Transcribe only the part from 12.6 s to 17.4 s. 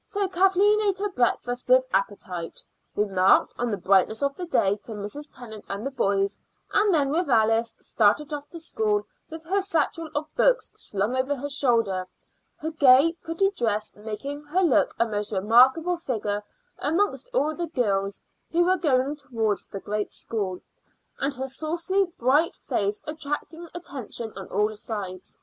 gay, pretty dress making her look a most remarkable figure amongst